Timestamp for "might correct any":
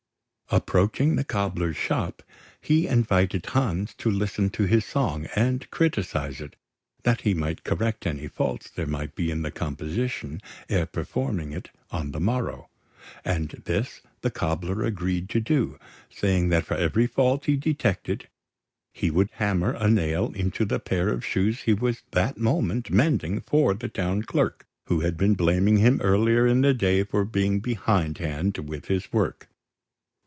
7.33-8.27